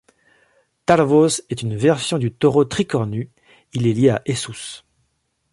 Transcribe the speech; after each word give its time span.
Tarvos 0.87 1.27
est 1.51 1.61
une 1.61 1.75
version 1.77 2.17
du 2.17 2.33
taureau 2.33 2.65
tricornu, 2.65 3.29
il 3.73 3.85
est 3.85 3.93
lié 3.93 4.09
à 4.09 4.23
Esus. 4.25 4.83